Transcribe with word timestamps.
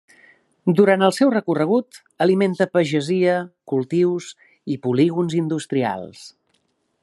Durant 0.77 1.01
el 1.07 1.11
seu 1.17 1.31
recorregut 1.33 1.99
alimenta 2.27 2.67
pagesia, 2.77 3.37
cultius 3.73 4.33
i 4.77 4.81
polígons 4.87 5.37
industrials. 5.45 6.29